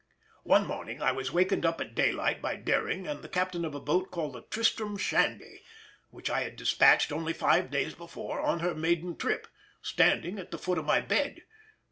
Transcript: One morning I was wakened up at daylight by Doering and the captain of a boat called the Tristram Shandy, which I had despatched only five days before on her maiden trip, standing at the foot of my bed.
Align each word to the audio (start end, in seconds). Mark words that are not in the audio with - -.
One 0.45 0.65
morning 0.65 0.99
I 0.99 1.11
was 1.11 1.31
wakened 1.31 1.63
up 1.63 1.79
at 1.79 1.93
daylight 1.93 2.41
by 2.41 2.55
Doering 2.55 3.05
and 3.05 3.21
the 3.23 3.29
captain 3.29 3.63
of 3.63 3.75
a 3.75 3.79
boat 3.79 4.09
called 4.09 4.33
the 4.33 4.41
Tristram 4.41 4.97
Shandy, 4.97 5.61
which 6.09 6.27
I 6.27 6.41
had 6.41 6.55
despatched 6.55 7.11
only 7.11 7.33
five 7.33 7.69
days 7.69 7.93
before 7.93 8.39
on 8.41 8.61
her 8.61 8.73
maiden 8.73 9.15
trip, 9.15 9.47
standing 9.83 10.39
at 10.39 10.49
the 10.49 10.57
foot 10.57 10.79
of 10.79 10.85
my 10.85 11.01
bed. 11.01 11.43